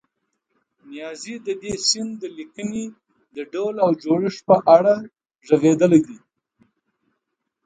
نیازی 0.89 1.35
د 1.47 1.47
دې 1.61 1.73
سیند 1.87 2.11
د 2.21 2.23
لیکنې 2.37 2.85
د 3.35 3.37
ډول 3.53 3.75
او 3.83 3.89
جوړښت 4.03 4.41
په 4.49 4.55
اړه 4.75 4.93
غږېدلی 5.47 5.99
دی. 6.07 6.17